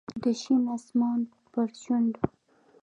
[0.21, 1.19] د شین اسمان
[1.51, 2.21] پر شونډو